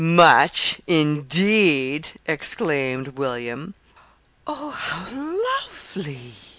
"'Much,' 0.03 0.81
indeed!" 0.87 2.07
exclaimed 2.25 3.19
William. 3.19 3.75
"Oh, 4.47 4.71
how 4.71 5.05
lovely!" 5.13 6.31